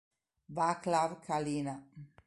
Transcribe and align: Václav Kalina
Václav 0.49 1.19
Kalina 1.21 1.77